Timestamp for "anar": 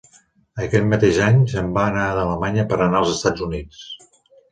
1.89-2.05, 2.87-2.97